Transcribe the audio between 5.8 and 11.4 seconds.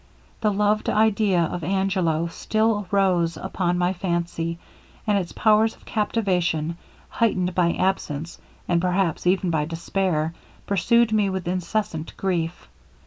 captivation, heightened by absence, and, perhaps even by despair, pursued me